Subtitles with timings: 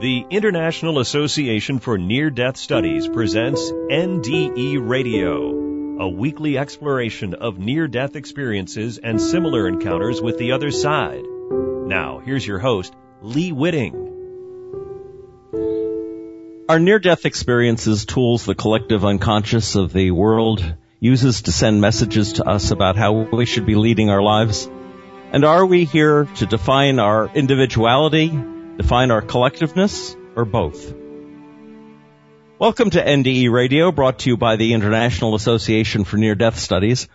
[0.00, 5.50] The International Association for Near Death Studies presents NDE Radio,
[6.00, 11.22] a weekly exploration of near death experiences and similar encounters with the other side.
[11.50, 13.92] Now, here's your host, Lee Witting.
[16.70, 20.64] Our near death experiences tools the collective unconscious of the world
[20.98, 24.66] uses to send messages to us about how we should be leading our lives.
[25.32, 28.32] And are we here to define our individuality,
[28.80, 30.94] define our collectiveness, or both?
[32.58, 37.06] Welcome to NDE Radio, brought to you by the International Association for Near Death Studies.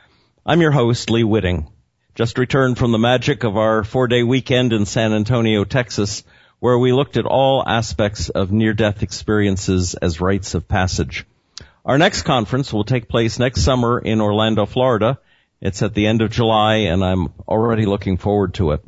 [0.46, 1.68] I'm your host, Lee Witting.
[2.14, 6.24] Just returned from the magic of our four day weekend in San Antonio, Texas,
[6.60, 11.26] where we looked at all aspects of near death experiences as rites of passage.
[11.84, 15.18] Our next conference will take place next summer in Orlando, Florida,
[15.62, 18.84] it's at the end of July and I'm already looking forward to it.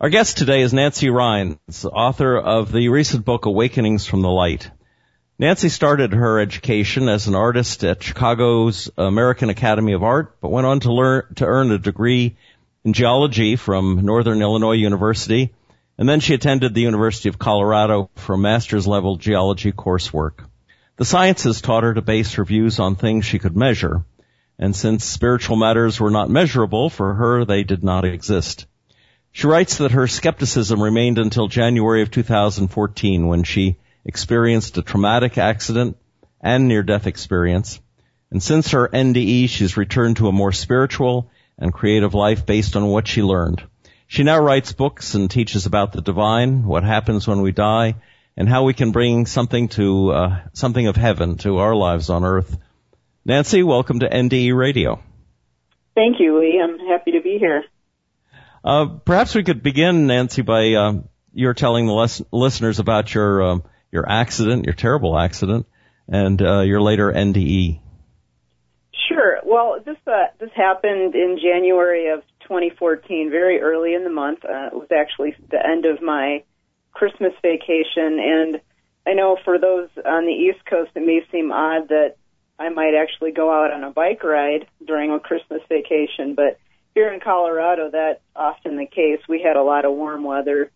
[0.00, 4.70] Our guest today is Nancy Rynes, author of the recent book Awakenings from the Light.
[5.40, 10.68] Nancy started her education as an artist at Chicago's American Academy of Art, but went
[10.68, 12.36] on to learn, to earn a degree
[12.84, 15.52] in geology from Northern Illinois University,
[15.98, 20.44] and then she attended the University of Colorado for master's level geology coursework.
[20.94, 24.04] The sciences taught her to base her views on things she could measure,
[24.60, 28.68] and since spiritual matters were not measurable, for her they did not exist.
[29.38, 35.38] She writes that her skepticism remained until January of 2014 when she experienced a traumatic
[35.38, 35.96] accident
[36.40, 37.80] and near-death experience.
[38.32, 42.88] And since her NDE, she's returned to a more spiritual and creative life based on
[42.88, 43.62] what she learned.
[44.08, 47.94] She now writes books and teaches about the divine, what happens when we die,
[48.36, 52.24] and how we can bring something to uh, something of heaven to our lives on
[52.24, 52.58] earth.
[53.24, 55.00] Nancy, welcome to NDE Radio.
[55.94, 56.60] Thank you, Lee.
[56.60, 57.62] I'm happy to be here.
[58.64, 60.92] Uh, perhaps we could begin, Nancy, by uh,
[61.32, 65.66] your telling the les- listeners about your um, your accident, your terrible accident,
[66.08, 67.80] and uh, your later NDE.
[69.08, 69.38] Sure.
[69.44, 74.44] Well, this uh, this happened in January of 2014, very early in the month.
[74.44, 76.42] Uh, it was actually the end of my
[76.92, 78.60] Christmas vacation, and
[79.06, 82.16] I know for those on the East Coast, it may seem odd that
[82.58, 86.58] I might actually go out on a bike ride during a Christmas vacation, but
[86.98, 89.20] here in Colorado, that's often the case.
[89.28, 90.72] We had a lot of warm weather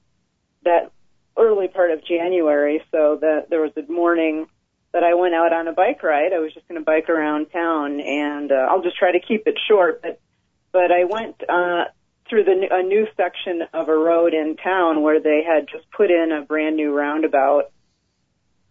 [0.64, 0.92] that
[1.36, 4.46] early part of January, so that there was a morning
[4.92, 6.32] that I went out on a bike ride.
[6.32, 9.48] I was just going to bike around town, and uh, I'll just try to keep
[9.48, 10.00] it short.
[10.00, 10.20] But
[10.70, 11.86] but I went uh,
[12.28, 16.12] through the a new section of a road in town where they had just put
[16.12, 17.72] in a brand new roundabout,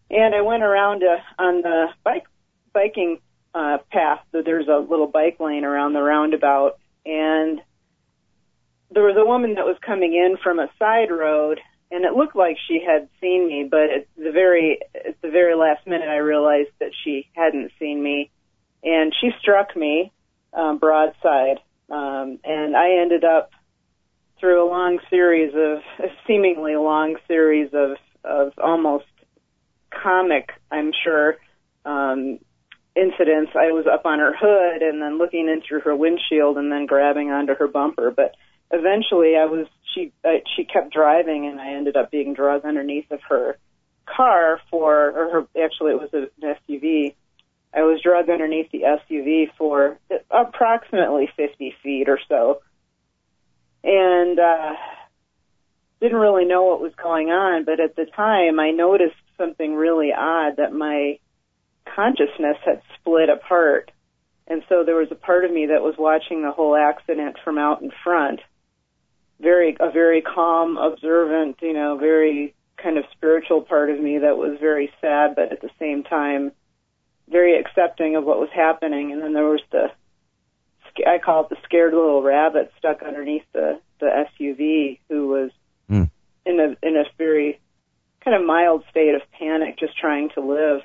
[0.09, 2.27] and I went around uh, on the bike
[2.71, 3.19] biking
[3.53, 4.21] uh, path.
[4.31, 7.61] So there's a little bike lane around the roundabout, and
[8.91, 12.35] there was a woman that was coming in from a side road, and it looked
[12.35, 16.17] like she had seen me, but at the very at the very last minute, I
[16.17, 18.29] realized that she hadn't seen me,
[18.83, 20.11] and she struck me
[20.53, 23.51] um, broadside, um, and I ended up
[24.39, 29.05] through a long series of a seemingly long series of of almost
[29.91, 31.37] comic, I'm sure,
[31.85, 32.39] um,
[32.95, 36.71] incidents, I was up on her hood and then looking in through her windshield and
[36.71, 38.11] then grabbing onto her bumper.
[38.11, 38.35] But
[38.71, 43.11] eventually, I was she uh, she kept driving and I ended up being dragged underneath
[43.11, 43.57] of her
[44.05, 47.15] car for or her actually it was an SUV.
[47.73, 49.97] I was dragged underneath the SUV for
[50.29, 52.61] approximately 50 feet or so,
[53.81, 54.73] and uh,
[56.01, 57.63] didn't really know what was going on.
[57.63, 61.19] But at the time, I noticed something really odd that my
[61.85, 63.91] consciousness had split apart.
[64.47, 67.57] And so there was a part of me that was watching the whole accident from
[67.57, 68.41] out in front.
[69.39, 74.37] Very, a very calm, observant, you know, very kind of spiritual part of me that
[74.37, 76.51] was very sad, but at the same time,
[77.29, 79.11] very accepting of what was happening.
[79.11, 79.87] And then there was the,
[81.07, 85.51] I call it the scared little rabbit stuck underneath the, the SUV who was
[85.89, 86.09] mm.
[86.45, 87.59] in a, in a very
[88.23, 90.81] kind of mild state of panic, just trying to live.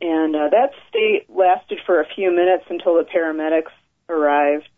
[0.00, 3.72] And uh, that state lasted for a few minutes until the paramedics
[4.08, 4.68] arrived.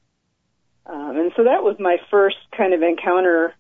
[0.87, 3.55] Um, and so that was my first kind of encounter,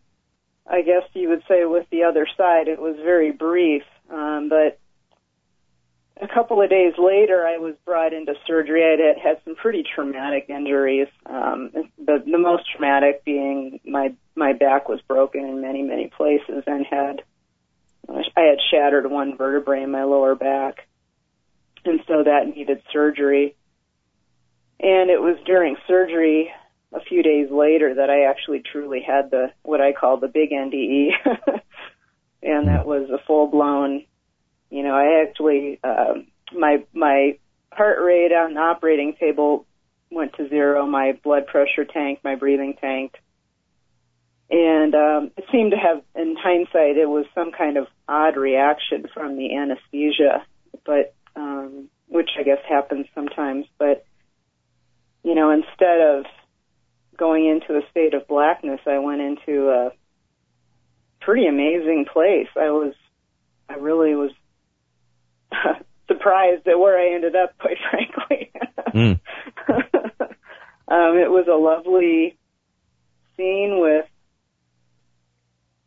[0.66, 2.68] I guess you would say, with the other side.
[2.68, 4.78] It was very brief, um, but
[6.20, 8.84] a couple of days later, I was brought into surgery.
[8.84, 11.08] I had had some pretty traumatic injuries.
[11.26, 16.64] Um, the, the most traumatic being my my back was broken in many many places
[16.66, 17.22] and had
[18.08, 20.87] I had shattered one vertebrae in my lower back
[21.84, 23.56] and so that needed surgery.
[24.80, 26.50] And it was during surgery
[26.92, 30.50] a few days later that I actually truly had the what I call the big
[30.50, 31.10] NDE.
[32.42, 34.04] and that was a full blown.
[34.70, 36.14] You know, I actually uh,
[36.52, 37.38] my my
[37.72, 39.66] heart rate on the operating table
[40.10, 40.86] went to zero.
[40.86, 42.24] My blood pressure tanked.
[42.24, 43.16] My breathing tanked.
[44.50, 49.06] And um, it seemed to have, in hindsight, it was some kind of odd reaction
[49.12, 50.42] from the anesthesia,
[50.86, 53.66] but um, which I guess happens sometimes.
[53.78, 54.04] But
[55.22, 56.24] you know, instead of
[57.16, 59.90] going into a state of blackness, I went into a
[61.20, 62.48] pretty amazing place.
[62.56, 62.94] I was,
[63.68, 64.30] I really was
[66.06, 68.52] surprised at where I ended up, quite frankly.
[68.94, 69.20] mm.
[70.88, 72.36] um, it was a lovely
[73.36, 74.06] scene with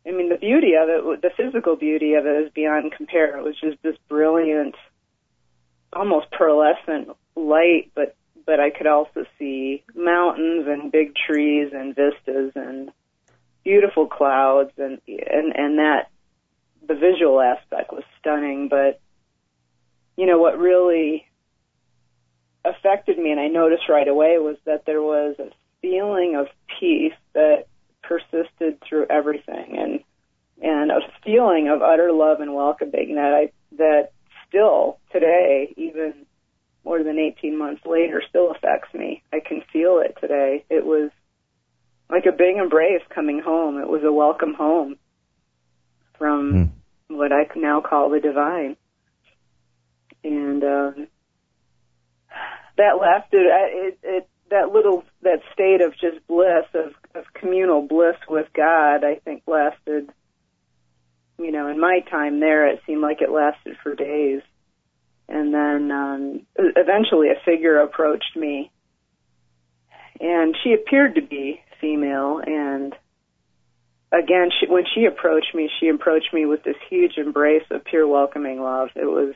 [0.06, 3.38] I mean, the beauty of it, the physical beauty of it is beyond compare.
[3.38, 4.74] It was just this brilliant,
[5.92, 12.52] almost pearlescent light, but but I could also see mountains and big trees and vistas
[12.54, 12.90] and
[13.64, 16.10] beautiful clouds and and and that
[16.86, 18.68] the visual aspect was stunning.
[18.68, 19.00] But
[20.16, 21.26] you know what really
[22.64, 25.50] affected me, and I noticed right away, was that there was a
[25.80, 26.46] feeling of
[26.78, 27.66] peace that
[28.02, 30.00] persisted through everything and
[30.62, 34.12] and a feeling of utter love and welcoming that I that
[34.52, 36.26] still today even
[36.84, 39.22] more than 18 months later still affects me.
[39.32, 40.64] I can feel it today.
[40.68, 41.10] It was
[42.10, 43.78] like a big embrace coming home.
[43.78, 44.96] It was a welcome home
[46.18, 47.16] from mm.
[47.16, 48.76] what I now call the divine.
[50.24, 51.06] And um,
[52.76, 53.46] that lasted.
[53.46, 59.04] It, it that little that state of just bliss of, of communal bliss with God,
[59.04, 60.10] I think lasted.
[61.38, 64.42] You know, in my time there, it seemed like it lasted for days,
[65.28, 68.70] and then um, eventually a figure approached me,
[70.20, 72.94] and she appeared to be female, and
[74.12, 78.06] again, she, when she approached me, she approached me with this huge embrace of pure
[78.06, 78.90] welcoming love.
[78.94, 79.34] It was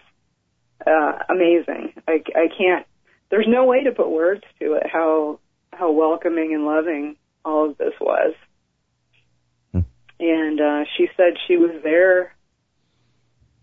[0.87, 1.94] uh, amazing.
[2.06, 2.87] I, I can't
[3.31, 5.40] there's no way to put words to it how
[5.72, 8.34] how welcoming and loving all of this was.
[10.18, 12.34] And uh, she said she was there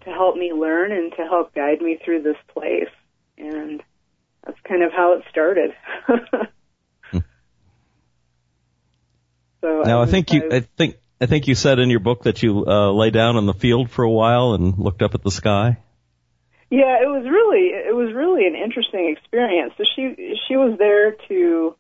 [0.06, 2.90] to help me learn and to help guide me through this place.
[3.38, 3.82] And
[4.46, 5.72] that's kind of how it started.
[6.06, 7.18] hmm.
[9.62, 12.24] So now I, I think you I think I think you said in your book
[12.24, 15.24] that you uh, lay down in the field for a while and looked up at
[15.24, 15.78] the sky.
[16.70, 19.72] Yeah, it was really it was really an interesting experience.
[19.78, 21.78] So she she was there to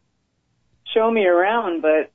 [0.93, 2.09] show me around, but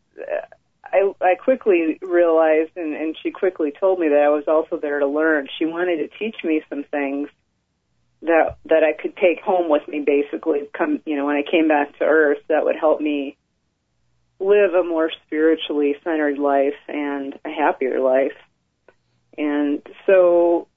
[0.92, 4.98] I I quickly realized and and she quickly told me that I was also there
[4.98, 5.48] to learn.
[5.58, 7.28] She wanted to teach me some things
[8.22, 11.68] that that I could take home with me basically come you know when I came
[11.68, 13.36] back to earth that would help me
[14.40, 18.36] live a more spiritually centered life and a happier life.
[19.36, 20.68] And so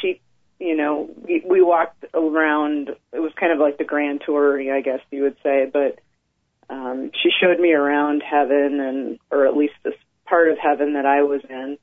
[0.00, 0.20] she
[0.58, 2.90] you know, we, we walked around.
[3.12, 5.70] It was kind of like the grand tour, I guess you would say.
[5.72, 6.00] But
[6.70, 9.94] um, she showed me around heaven, and or at least this
[10.26, 11.78] part of heaven that I was in,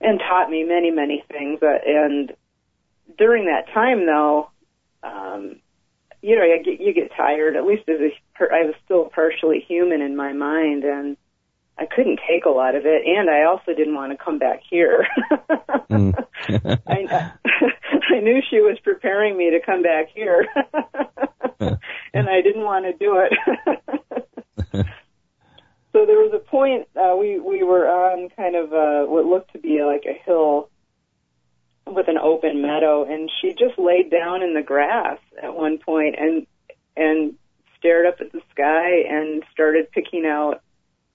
[0.00, 1.60] and taught me many, many things.
[1.62, 2.32] Uh, and
[3.16, 4.50] during that time, though,
[5.02, 5.60] um,
[6.20, 7.56] you know, you get, you get tired.
[7.56, 11.16] At least as a, I was still partially human in my mind, and
[11.78, 14.60] I couldn't take a lot of it, and I also didn't want to come back
[14.68, 15.06] here.
[15.90, 16.12] mm.
[16.86, 17.32] I,
[18.10, 20.46] I knew she was preparing me to come back here,
[22.18, 23.32] and I didn't want to do it.
[25.92, 29.52] so there was a point uh, we we were on kind of uh, what looked
[29.52, 30.70] to be like a hill
[31.86, 36.16] with an open meadow, and she just laid down in the grass at one point
[36.18, 36.46] and
[36.96, 37.34] and
[37.78, 40.62] stared up at the sky and started picking out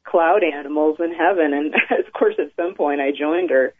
[0.06, 1.54] cloud animals in heaven.
[1.54, 1.74] And
[2.06, 3.74] of course, at some point, I joined her,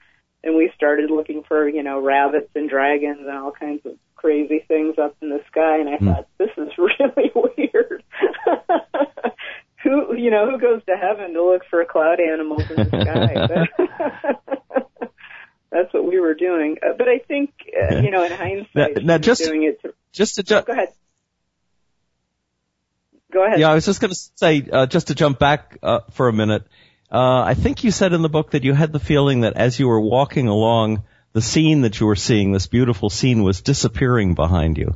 [0.44, 4.64] and we started looking for you know rabbits and dragons and all kinds of crazy
[4.68, 5.80] things up in the sky.
[5.80, 6.06] And I mm.
[6.06, 8.04] thought, this is really weird.
[9.84, 13.68] who you know who goes to heaven to look for cloud animals in the sky?
[15.72, 16.78] That's what we were doing.
[16.82, 19.94] Uh, but I think, uh, you know, in hindsight, now, now just, doing it to,
[20.12, 20.90] just to ju- oh, go ahead.
[23.32, 23.60] Go ahead.
[23.60, 26.34] Yeah, I was just going to say, uh, just to jump back uh, for a
[26.34, 26.68] minute.
[27.12, 29.80] Uh, I think you said in the book that you had the feeling that as
[29.80, 31.04] you were walking along,
[31.34, 34.96] the scene that you were seeing, this beautiful scene, was disappearing behind you.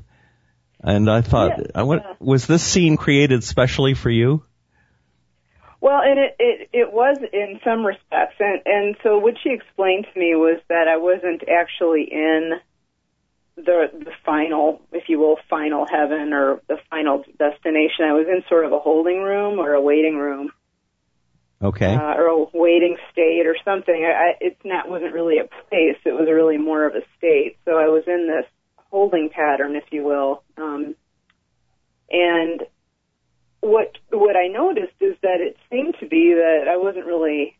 [0.79, 4.43] And I thought, I went, was this scene created specially for you?
[5.79, 10.07] Well, and it, it it was in some respects, and and so what she explained
[10.11, 12.53] to me was that I wasn't actually in
[13.55, 18.05] the the final, if you will, final heaven or the final destination.
[18.05, 20.51] I was in sort of a holding room or a waiting room,
[21.61, 21.95] Okay.
[21.95, 24.05] Uh, or a waiting state or something.
[24.05, 25.97] I, I, it's not wasn't really a place.
[26.05, 27.57] It was really more of a state.
[27.65, 28.45] So I was in this
[28.91, 30.43] holding pattern, if you will.
[30.57, 30.95] Um,
[32.09, 32.61] and
[33.61, 37.57] what what I noticed is that it seemed to be that I wasn't really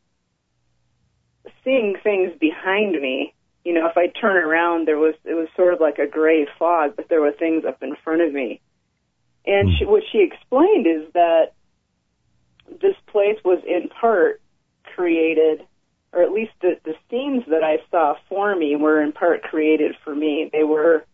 [1.64, 3.34] seeing things behind me.
[3.66, 6.48] You know, if I turn around, there was it was sort of like a gray
[6.60, 8.62] fog, but there were things up in front of me.
[9.46, 11.54] And she, what she explained is that
[12.70, 14.42] this place was in part
[14.96, 15.66] created,
[16.14, 19.96] or at least the, the scenes that I saw for me were in part created
[20.04, 20.50] for me.
[20.52, 21.06] They were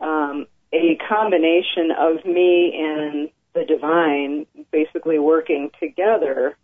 [0.00, 6.56] um, a combination of me and the divine basically working together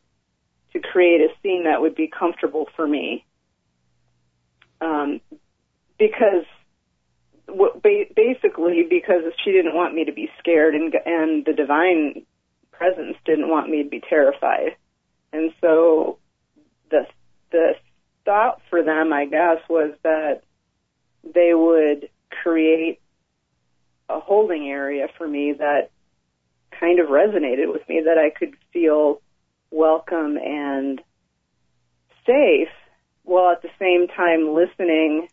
[0.73, 3.25] to create a scene that would be comfortable for me.
[4.81, 5.21] Um,
[5.99, 6.45] because
[8.15, 12.27] basically because she didn't want me to be scared and and the divine
[12.77, 14.77] presence didn't want me to be terrified.
[15.33, 16.19] And so
[16.91, 17.07] the
[17.51, 17.75] the
[18.25, 20.43] thought for them, I guess, was that
[21.23, 22.09] they would
[22.43, 23.01] create
[24.09, 25.91] a holding area for me that
[26.79, 29.21] kind of resonated with me that I could feel
[29.71, 31.01] welcome and
[32.27, 32.69] safe
[33.25, 35.29] while at the same time listening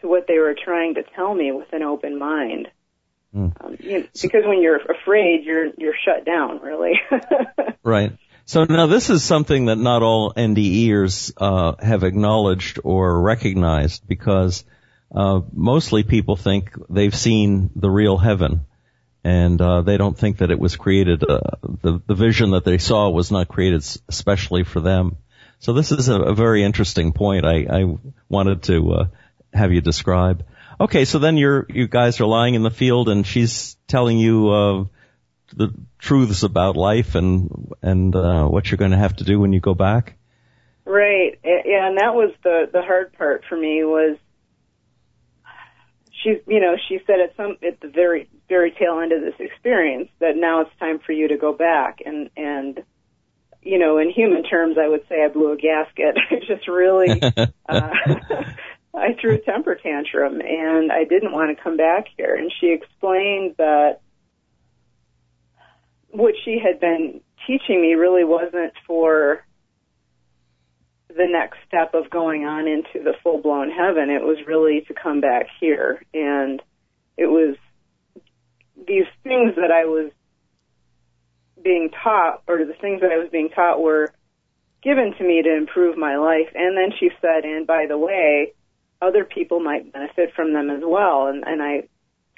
[0.00, 2.68] to what they were trying to tell me with an open mind.
[3.36, 3.52] Mm.
[3.62, 6.94] Um, you know, because when you're afraid, you're you're shut down, really.
[7.82, 8.16] right.
[8.46, 14.64] So now this is something that not all NDEers uh, have acknowledged or recognized because
[15.14, 18.62] uh, mostly people think they've seen the real heaven,
[19.22, 21.22] and uh, they don't think that it was created.
[21.22, 21.40] Uh,
[21.82, 25.16] the the vision that they saw was not created especially for them.
[25.58, 27.44] So this is a, a very interesting point.
[27.44, 27.96] I, I
[28.28, 29.04] wanted to uh,
[29.52, 30.44] have you describe.
[30.78, 34.50] Okay, so then you're you guys are lying in the field, and she's telling you
[34.50, 34.84] uh,
[35.54, 39.52] the truths about life and and uh, what you're going to have to do when
[39.52, 40.16] you go back.
[40.84, 41.38] Right.
[41.44, 44.18] Yeah, and that was the the hard part for me was
[46.22, 49.34] she you know she said at some at the very very tail end of this
[49.38, 52.82] experience that now it's time for you to go back and and
[53.62, 57.20] you know in human terms I would say I blew a gasket I just really
[57.68, 57.90] uh,
[58.96, 62.72] I threw a temper tantrum and I didn't want to come back here and she
[62.72, 64.00] explained that
[66.08, 69.44] what she had been teaching me really wasn't for
[71.08, 74.10] the next step of going on into the full blown heaven.
[74.10, 76.02] It was really to come back here.
[76.12, 76.62] And
[77.16, 77.56] it was
[78.76, 80.10] these things that I was
[81.62, 84.12] being taught, or the things that I was being taught were
[84.82, 86.48] given to me to improve my life.
[86.54, 88.52] And then she said, and by the way,
[89.00, 91.26] other people might benefit from them as well.
[91.28, 91.88] And, and I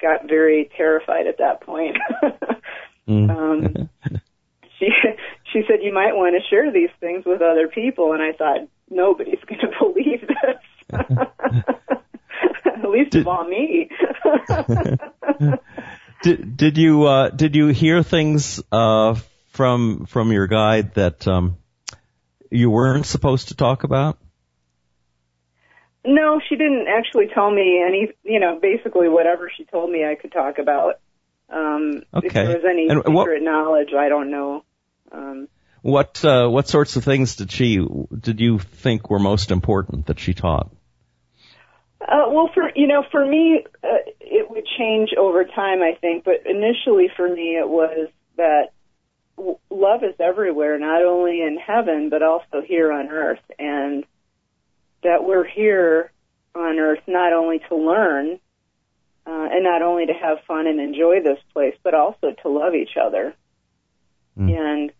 [0.01, 1.97] got very terrified at that point.
[3.07, 3.29] mm.
[3.29, 3.89] um,
[4.79, 4.89] she
[5.51, 8.67] she said you might want to share these things with other people, and I thought
[8.89, 10.57] nobody's going to believe this.
[12.65, 13.89] At least did, of all me.
[16.23, 19.15] did did you uh, did you hear things uh,
[19.49, 21.57] from from your guide that um,
[22.49, 24.17] you weren't supposed to talk about?
[26.05, 28.11] No, she didn't actually tell me any.
[28.23, 30.99] You know, basically whatever she told me, I could talk about.
[31.49, 32.27] Um, okay.
[32.27, 34.63] If there was any and secret what, knowledge, I don't know.
[35.11, 35.47] Um,
[35.81, 37.79] what uh, what sorts of things did she
[38.17, 40.71] did you think were most important that she taught?
[42.01, 43.87] Uh, well, for you know, for me, uh,
[44.19, 46.23] it would change over time, I think.
[46.23, 48.69] But initially, for me, it was that
[49.37, 54.05] w- love is everywhere, not only in heaven but also here on earth, and
[55.03, 56.11] that we're here
[56.55, 58.39] on earth not only to learn
[59.25, 62.73] uh, and not only to have fun and enjoy this place, but also to love
[62.73, 63.35] each other.
[64.37, 64.57] Mm.
[64.57, 64.91] And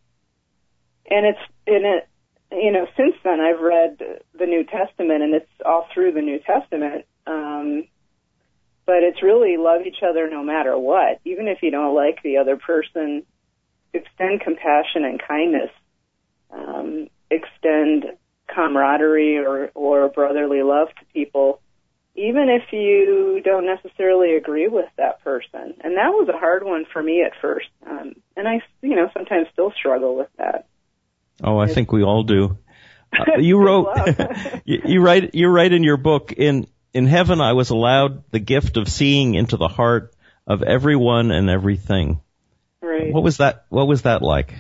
[1.09, 2.07] and it's in it
[2.51, 3.99] you know since then I've read
[4.37, 7.87] the New Testament and it's all through the New Testament um
[8.85, 12.37] but it's really love each other no matter what even if you don't like the
[12.37, 13.23] other person
[13.93, 15.71] extend compassion and kindness
[16.51, 18.05] um extend
[18.53, 21.61] camaraderie or or brotherly love to people
[22.15, 26.85] even if you don't necessarily agree with that person and that was a hard one
[26.91, 30.65] for me at first um and I you know sometimes still struggle with that
[31.43, 32.57] Oh, I think we all do.
[33.17, 33.87] Uh, you wrote,
[34.65, 38.39] you, you write, you write in your book, in, in heaven I was allowed the
[38.39, 40.13] gift of seeing into the heart
[40.45, 42.21] of everyone and everything.
[42.81, 43.13] Right.
[43.13, 44.53] What was that, what was that like?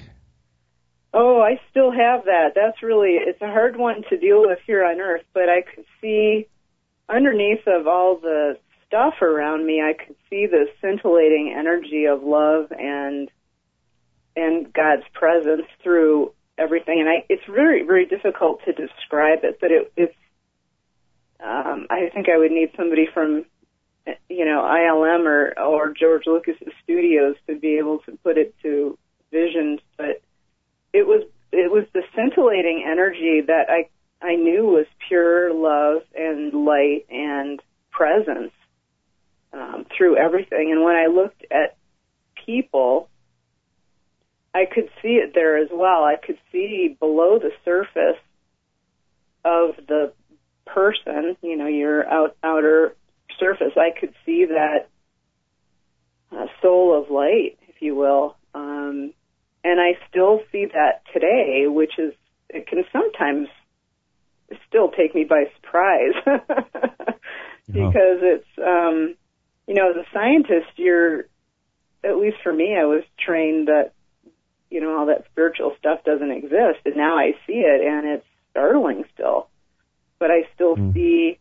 [1.13, 2.51] Oh, I still have that.
[2.55, 5.85] That's really, it's a hard one to deal with here on earth, but I could
[6.01, 6.47] see
[7.07, 12.71] underneath of all the stuff around me, I could see the scintillating energy of love
[12.71, 13.29] and,
[14.35, 16.33] and God's presence through
[16.89, 20.15] thing, and I, it's very, very difficult to describe it, but it, it's,
[21.39, 23.45] um, I think I would need somebody from,
[24.27, 28.97] you know, ILM or, or George Lucas's studios to be able to put it to
[29.31, 30.21] visions, but
[30.93, 33.89] it was, it was the scintillating energy that I,
[34.25, 38.51] I knew was pure love and light and presence,
[39.53, 40.71] um, through everything.
[40.71, 41.77] And when I looked at
[42.45, 43.09] people,
[44.53, 46.03] I could see it there as well.
[46.03, 48.21] I could see below the surface
[49.45, 50.13] of the
[50.65, 52.95] person, you know, your out, outer
[53.39, 53.73] surface.
[53.75, 54.89] I could see that
[56.31, 58.35] uh, soul of light, if you will.
[58.53, 59.13] Um,
[59.63, 62.13] and I still see that today, which is,
[62.49, 63.47] it can sometimes
[64.67, 66.13] still take me by surprise
[67.67, 69.15] because it's, um,
[69.67, 71.25] you know, as a scientist, you're,
[72.03, 73.91] at least for me, I was trained that,
[74.71, 76.79] you know, all that spiritual stuff doesn't exist.
[76.85, 79.49] And now I see it and it's startling still.
[80.19, 80.93] But I still mm.
[80.93, 81.39] see,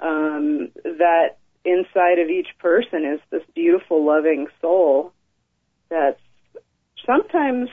[0.00, 5.12] um, that inside of each person is this beautiful, loving soul
[5.88, 6.20] that's
[7.06, 7.68] sometimes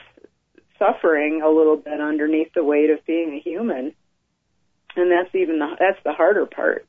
[0.78, 3.94] suffering a little bit underneath the weight of being a human.
[4.96, 6.86] And that's even the, that's the harder part.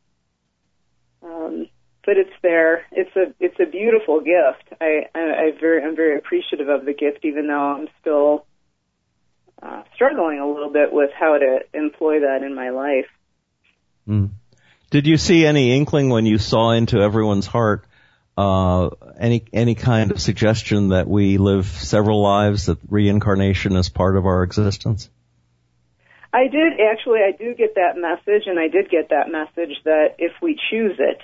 [1.21, 1.67] Um,
[2.05, 2.85] but it's there.
[2.91, 4.81] It's a it's a beautiful gift.
[4.81, 8.45] I, I, I very I'm very appreciative of the gift, even though I'm still
[9.61, 13.07] uh, struggling a little bit with how to employ that in my life.
[14.07, 14.29] Mm.
[14.89, 17.85] Did you see any inkling when you saw into everyone's heart?
[18.39, 24.15] Uh, any any kind of suggestion that we live several lives, that reincarnation is part
[24.15, 25.09] of our existence?
[26.31, 27.19] I did actually.
[27.19, 30.97] I do get that message, and I did get that message that if we choose
[30.99, 31.19] it,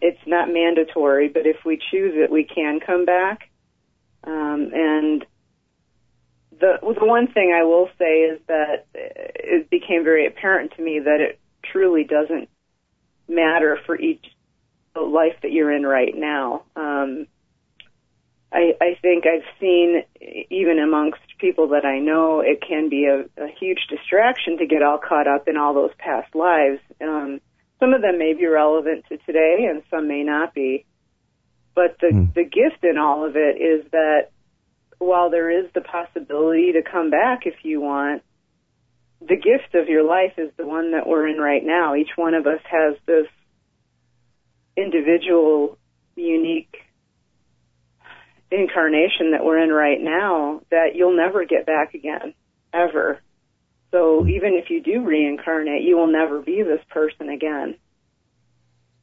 [0.00, 3.50] it's not mandatory, but if we choose it, we can come back.
[4.24, 5.26] Um, and
[6.58, 11.00] the the one thing I will say is that it became very apparent to me
[11.00, 11.38] that it
[11.70, 12.48] truly doesn't
[13.28, 14.24] matter for each
[14.96, 16.62] life that you're in right now.
[16.76, 17.26] Um,
[18.52, 20.02] I, I think I've seen
[20.50, 24.82] even amongst people that I know, it can be a, a huge distraction to get
[24.82, 26.80] all caught up in all those past lives.
[27.00, 27.40] Um,
[27.78, 30.84] some of them may be relevant to today and some may not be.
[31.74, 32.34] But the, mm.
[32.34, 34.30] the gift in all of it is that
[34.98, 38.22] while there is the possibility to come back if you want,
[39.20, 41.94] the gift of your life is the one that we're in right now.
[41.94, 43.26] Each one of us has this
[44.80, 45.78] individual,
[46.16, 46.74] unique
[48.50, 52.34] incarnation that we're in right now that you'll never get back again,
[52.72, 53.20] ever.
[53.92, 57.76] So even if you do reincarnate, you will never be this person again.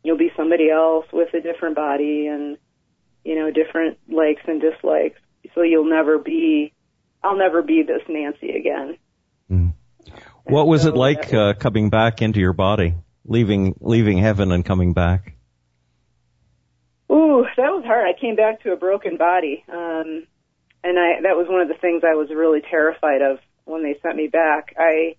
[0.03, 2.57] You'll be somebody else with a different body and,
[3.23, 5.19] you know, different likes and dislikes.
[5.55, 6.73] So you'll never be,
[7.23, 8.97] I'll never be this Nancy again.
[9.51, 9.73] Mm.
[10.43, 14.93] What was it like uh, coming back into your body, leaving leaving heaven and coming
[14.93, 15.33] back?
[17.57, 18.05] That was hard.
[18.07, 20.27] I came back to a broken body, um,
[20.83, 23.99] and I that was one of the things I was really terrified of when they
[24.01, 25.15] sent me back, I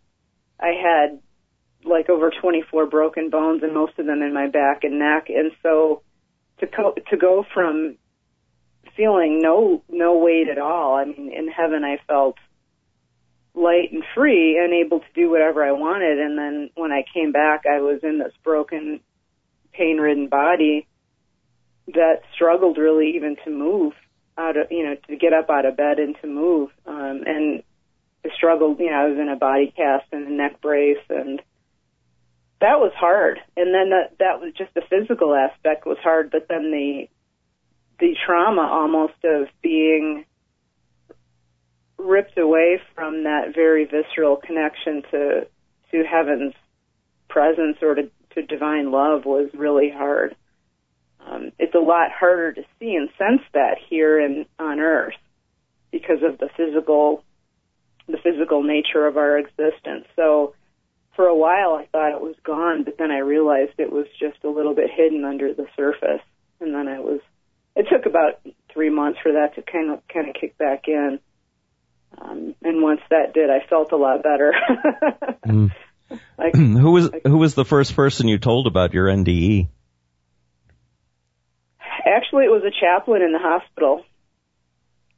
[0.58, 1.20] I had
[1.84, 5.52] like over 24 broken bones and most of them in my back and neck and
[5.62, 6.02] so
[6.58, 7.96] to co- to go from
[8.96, 12.36] feeling no no weight at all I mean in heaven I felt
[13.54, 17.30] light and free and able to do whatever I wanted and then when I came
[17.30, 18.98] back I was in this broken
[19.72, 20.87] pain-ridden body
[21.94, 23.92] that struggled really even to move
[24.36, 27.62] out of you know to get up out of bed and to move um and
[28.36, 31.40] struggled, you know, I was in a body cast and a neck brace and
[32.60, 33.38] that was hard.
[33.56, 37.08] And then that, that was just the physical aspect was hard, but then the,
[38.00, 40.24] the trauma almost of being
[41.96, 45.46] ripped away from that very visceral connection to,
[45.92, 46.54] to heaven's
[47.28, 50.34] presence or to, to divine love was really hard.
[51.26, 55.14] Um, it's a lot harder to see and sense that here in, on earth
[55.90, 57.24] because of the physical
[58.06, 60.06] the physical nature of our existence.
[60.16, 60.54] So
[61.14, 64.42] for a while I thought it was gone, but then I realized it was just
[64.44, 66.22] a little bit hidden under the surface.
[66.60, 67.20] And then I was,
[67.76, 68.40] it took about
[68.72, 71.20] three months for that to kind of, kind of kick back in.
[72.16, 74.54] Um, and once that did, I felt a lot better.
[75.46, 75.70] mm.
[76.38, 79.68] like, who was, who was the first person you told about your NDE?
[82.06, 84.04] Actually, it was a chaplain in the hospital.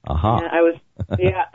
[0.07, 0.37] Aha.
[0.37, 0.49] Uh-huh.
[0.51, 0.77] I was,
[1.19, 1.47] yeah.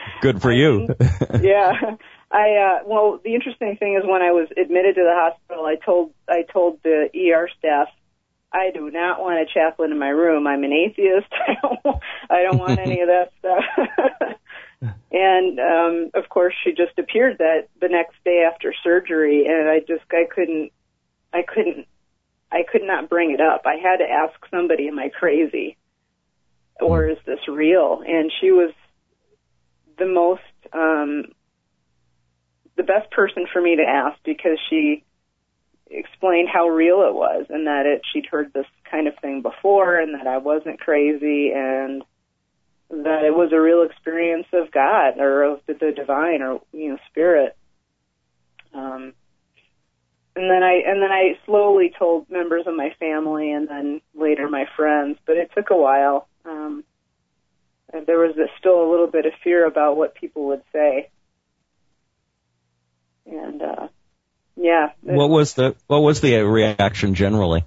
[0.20, 0.88] Good for you.
[1.40, 1.72] yeah.
[2.30, 5.76] I, uh, well, the interesting thing is when I was admitted to the hospital, I
[5.76, 7.88] told, I told the ER staff,
[8.52, 10.46] I do not want a chaplain in my room.
[10.46, 11.28] I'm an atheist.
[11.32, 13.64] I don't, I don't want any of that stuff.
[15.12, 19.80] and, um, of course, she just appeared that the next day after surgery, and I
[19.80, 20.72] just I couldn't,
[21.32, 21.86] I couldn't,
[22.50, 23.62] I could not bring it up.
[23.66, 25.76] I had to ask somebody, "Am I crazy,
[26.80, 28.72] or is this real?" And she was
[29.98, 31.32] the most, um,
[32.76, 35.04] the best person for me to ask because she
[35.90, 39.96] explained how real it was and that it she'd heard this kind of thing before
[39.96, 42.04] and that I wasn't crazy and
[42.90, 46.98] that it was a real experience of God or of the, divine or you know
[47.10, 47.56] spirit.
[48.72, 49.14] Um,
[50.38, 54.48] and then I and then I slowly told members of my family and then later
[54.48, 56.28] my friends, but it took a while.
[56.44, 56.84] Um,
[57.92, 61.10] there was still a little bit of fear about what people would say.
[63.26, 63.88] And uh,
[64.56, 64.90] yeah.
[65.02, 67.64] What was the what was the reaction generally?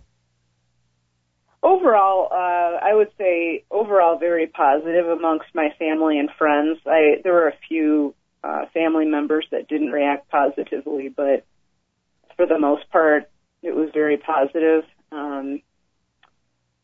[1.62, 6.79] Overall, uh, I would say overall very positive amongst my family and friends.
[6.86, 11.45] I there were a few uh, family members that didn't react positively, but
[12.41, 13.30] for the most part,
[13.62, 14.84] it was very positive.
[15.12, 15.62] Um,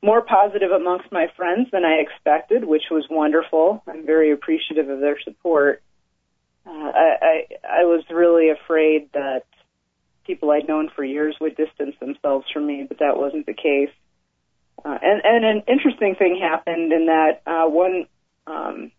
[0.04, 3.82] more positive amongst my friends than I expected, which was wonderful.
[3.88, 5.82] I'm very appreciative of their support.
[6.63, 9.46] Uh, I, I I was really afraid that
[10.28, 13.93] people I'd known for years would distance themselves from me, but that wasn't the case.
[14.86, 18.06] Uh, and, and an interesting thing happened in that uh, one
[18.46, 18.91] um,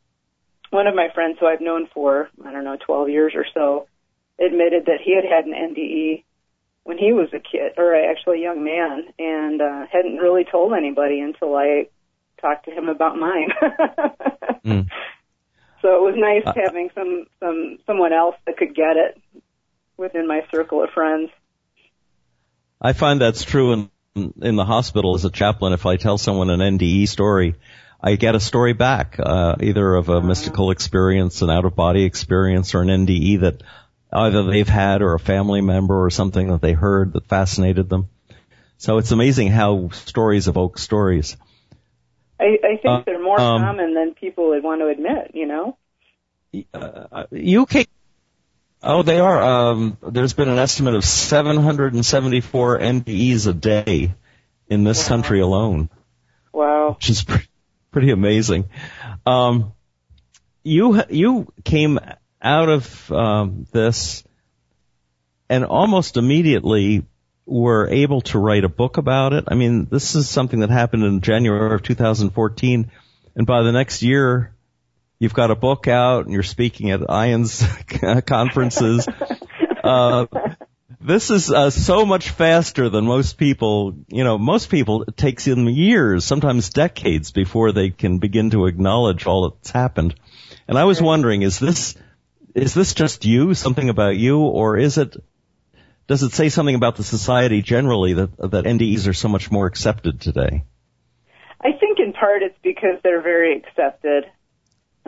[0.70, 3.86] one of my friends who I've known for I don't know 12 years or so
[4.40, 6.24] admitted that he had had an NDE
[6.88, 10.72] when he was a kid or actually a young man and uh, hadn't really told
[10.72, 11.88] anybody until I
[12.40, 13.50] talked to him about mine.
[14.64, 14.88] mm.
[15.82, 19.20] So it was nice uh, having some some someone else that could get it
[19.98, 21.28] within my circle of friends.
[22.80, 23.90] I find that's true in
[24.40, 25.74] in the hospital as a chaplain.
[25.74, 27.56] If I tell someone an NDE story,
[28.00, 30.26] I get a story back, uh, either of a uh-huh.
[30.26, 33.62] mystical experience, an out of body experience, or an NDE that
[34.12, 38.08] either they've had or a family member or something that they heard that fascinated them.
[38.78, 41.36] So it's amazing how stories evoke stories.
[42.40, 45.46] I, I think uh, they're more um, common than people would want to admit, you
[45.46, 45.76] know?
[46.72, 47.86] Uh, UK
[48.82, 49.42] Oh, they are.
[49.42, 54.14] Um, there's been an estimate of 774 NDEs a day
[54.68, 55.08] in this wow.
[55.08, 55.90] country alone.
[56.52, 56.94] Wow.
[56.94, 57.48] Which is pre-
[57.90, 58.68] pretty amazing.
[59.26, 59.72] Um,
[60.62, 61.98] you, you came
[62.42, 64.24] out of, um, this
[65.48, 67.06] and almost immediately
[67.46, 69.44] were able to write a book about it.
[69.48, 72.90] I mean, this is something that happened in January of 2014.
[73.34, 74.52] And by the next year,
[75.20, 79.08] You've got a book out and you're speaking at IANDS conferences.
[79.82, 80.26] uh,
[81.00, 85.44] this is uh, so much faster than most people, you know, most people, it takes
[85.44, 90.14] them years, sometimes decades before they can begin to acknowledge all that's happened.
[90.68, 91.96] And I was wondering, is this,
[92.62, 95.16] is this just you, something about you, or is it,
[96.06, 99.66] does it say something about the society generally that, that NDEs are so much more
[99.66, 100.64] accepted today?
[101.60, 104.24] I think in part it's because they're very accepted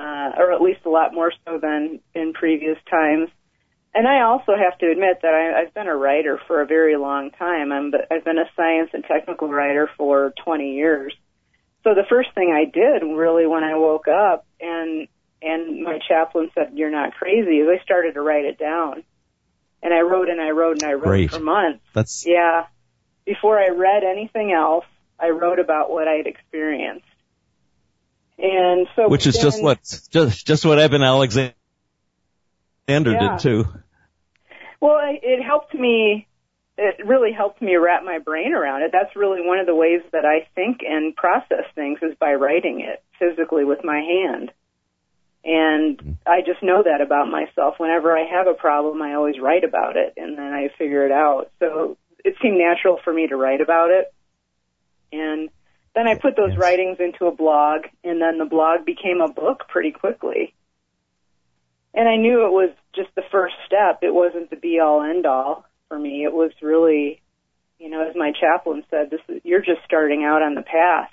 [0.00, 3.28] uh, or at least a lot more so than in previous times.
[3.92, 6.96] And I also have to admit that I, I've been a writer for a very
[6.96, 7.72] long time.
[7.72, 11.14] I'm, I've been a science and technical writer for 20 years.
[11.82, 14.46] So the first thing I did really when I woke up
[16.10, 19.04] chaplain said, "You're not crazy," is I started to write it down.
[19.82, 21.30] And I wrote and I wrote and I wrote Great.
[21.30, 21.84] for months.
[21.94, 22.66] That's yeah.
[23.24, 24.84] Before I read anything else,
[25.18, 27.06] I wrote about what I'd experienced.
[28.38, 29.78] And so, which is then, just what
[30.10, 31.54] just just what Eben Alexander
[32.88, 33.36] yeah.
[33.36, 33.66] did too.
[34.80, 36.26] Well, it helped me.
[36.78, 38.90] It really helped me wrap my brain around it.
[38.92, 42.80] That's really one of the ways that I think and process things is by writing
[42.80, 44.50] it physically with my hand.
[45.44, 46.16] And mm.
[46.26, 47.74] I just know that about myself.
[47.78, 51.12] Whenever I have a problem, I always write about it and then I figure it
[51.12, 51.50] out.
[51.58, 54.12] So it seemed natural for me to write about it.
[55.12, 55.48] And
[55.94, 56.58] then I put those yes.
[56.58, 60.54] writings into a blog, and then the blog became a book pretty quickly.
[61.92, 64.00] And I knew it was just the first step.
[64.02, 66.22] It wasn't the be all end all for me.
[66.22, 67.20] It was really,
[67.80, 71.10] you know, as my chaplain said, this is, you're just starting out on the path.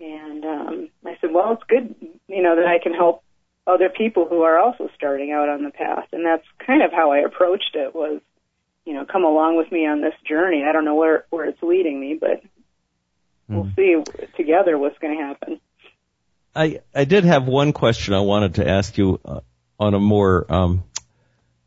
[0.00, 1.94] And um, I said, well, it's good,
[2.26, 3.22] you know, that I can help
[3.66, 6.06] other people who are also starting out on the path.
[6.12, 8.20] And that's kind of how I approached it was,
[8.84, 10.64] you know, come along with me on this journey.
[10.64, 12.42] I don't know where where it's leading me, but
[13.48, 13.74] we'll hmm.
[13.74, 13.96] see
[14.36, 15.60] together what's going to happen.
[16.54, 19.40] I I did have one question I wanted to ask you uh,
[19.78, 20.84] on a more um,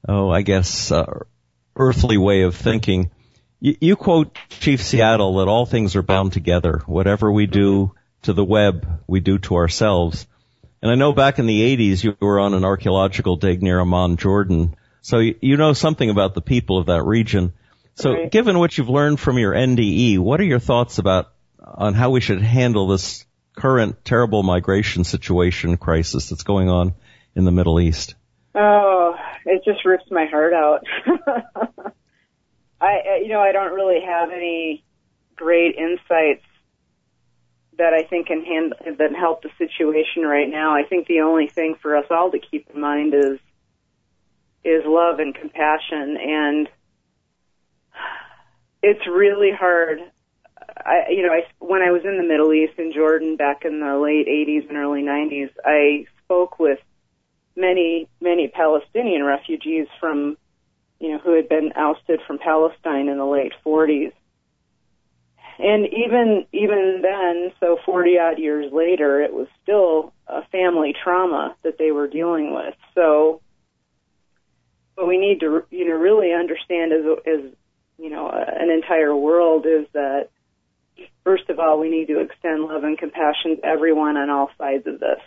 [0.08, 1.20] oh I guess uh,
[1.76, 3.12] earthly way of thinking.
[3.60, 6.82] You, you quote Chief Seattle that all things are bound together.
[6.86, 10.26] Whatever we do to the web, we do to ourselves.
[10.82, 14.18] And I know back in the 80s you were on an archaeological dig near Amman,
[14.18, 14.76] Jordan.
[15.02, 17.54] So you know something about the people of that region.
[17.96, 18.32] So Right.
[18.32, 21.28] given what you've learned from your NDE, what are your thoughts about
[21.62, 26.94] on how we should handle this current terrible migration situation crisis that's going on
[27.36, 28.16] in the Middle East?
[28.56, 29.16] Oh,
[29.46, 30.86] it just rips my heart out.
[32.82, 34.84] I, you know, I don't really have any
[35.36, 36.44] great insights
[37.80, 40.76] that I think can hand that help the situation right now.
[40.76, 43.40] I think the only thing for us all to keep in mind is
[44.64, 46.70] is love and compassion, and
[48.84, 50.00] it's really hard.
[50.78, 53.80] I, you know, I when I was in the Middle East in Jordan back in
[53.80, 56.80] the late '80s and early '90s, I spoke with
[57.56, 60.38] many, many Palestinian refugees from,
[61.00, 64.14] you know, who had been ousted from Palestine in the late 40s.
[65.60, 71.56] And even, even then, so 40 odd years later, it was still a family trauma
[71.64, 72.76] that they were dealing with.
[72.96, 73.42] So,
[74.96, 77.52] what we need to, you know, really understand as, as,
[77.98, 80.30] you know, uh, an entire world is that,
[81.24, 84.88] first of all, we need to extend love and compassion to everyone on all sides
[84.88, 85.20] of this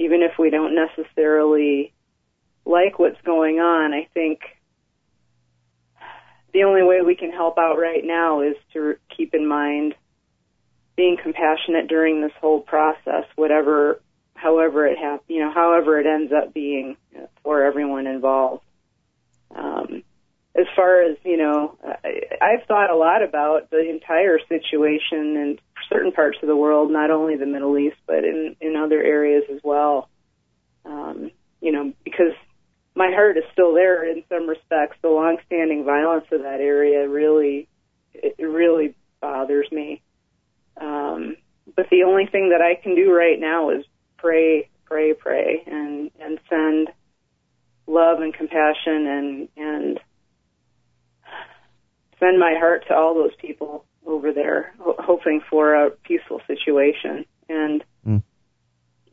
[0.00, 1.92] even if we don't necessarily
[2.64, 4.40] like what's going on, I think
[6.52, 9.94] the only way we can help out right now is to keep in mind
[10.96, 14.00] being compassionate during this whole process, whatever,
[14.34, 16.96] however it hap- you know, however it ends up being
[17.42, 18.62] for everyone involved.
[19.54, 20.02] Um,
[20.54, 25.58] as far as you know, I, I've thought a lot about the entire situation in
[25.88, 29.44] certain parts of the world, not only the Middle East, but in in other areas
[29.52, 30.08] as well.
[30.84, 32.34] Um, you know, because
[32.94, 34.96] my heart is still there in some respects.
[35.02, 37.68] The longstanding violence of that area really,
[38.12, 40.02] it really bothers me.
[40.80, 41.36] Um,
[41.76, 43.84] but the only thing that I can do right now is
[44.18, 46.88] pray, pray, pray, and and send
[47.86, 50.00] love and compassion and and
[52.18, 57.24] send my heart to all those people over there, ho- hoping for a peaceful situation.
[57.48, 58.22] And Mm.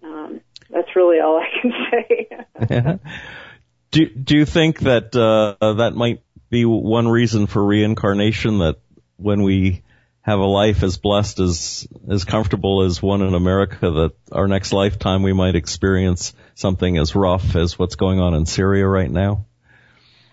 [0.04, 1.74] um, that's really all I can
[2.70, 3.00] say.
[3.92, 8.60] do do you think that uh, that might be one reason for reincarnation?
[8.60, 8.78] That
[9.18, 9.84] when we
[10.22, 14.74] have a life as blessed as as comfortable as one in America, that our next
[14.74, 19.46] lifetime we might experience something as rough as what's going on in Syria right now.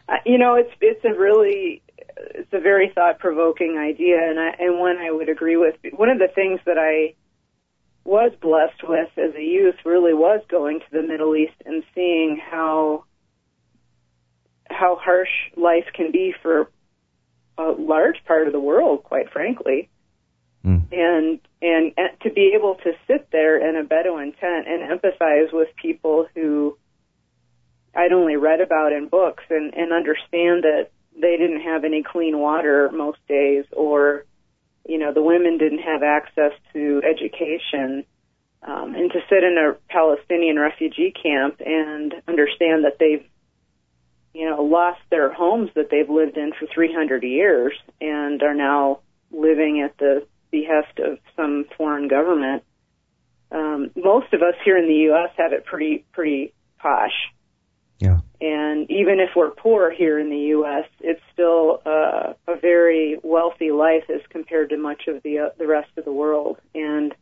[0.08, 1.82] Uh, you know, it's it's a really
[2.16, 5.76] it's a very thought provoking idea, and I and one I would agree with.
[5.92, 7.14] One of the things that I
[8.04, 12.38] was blessed with as a youth really was going to the Middle East and seeing
[12.38, 13.04] how
[14.74, 16.70] how harsh life can be for
[17.56, 19.88] a large part of the world, quite frankly.
[20.64, 20.88] Mm.
[20.92, 25.52] And, and and to be able to sit there in a Bedouin tent and empathize
[25.52, 26.78] with people who
[27.94, 32.38] I'd only read about in books and, and understand that they didn't have any clean
[32.38, 34.24] water most days or
[34.86, 38.04] you know the women didn't have access to education
[38.62, 43.24] um, and to sit in a Palestinian refugee camp and understand that they've
[44.34, 49.00] you know lost their homes that they've lived in for 300 years and are now
[49.30, 52.62] living at the behest of some foreign government.
[53.50, 55.30] Um, most of us here in the U.S.
[55.36, 57.12] have it pretty pretty posh.
[58.00, 58.20] Yeah.
[58.40, 63.70] And even if we're poor here in the U.S., it's still uh, a very wealthy
[63.70, 66.58] life as compared to much of the uh, the rest of the world.
[66.74, 67.14] And